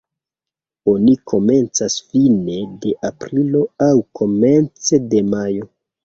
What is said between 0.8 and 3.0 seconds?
Oni komencas fine de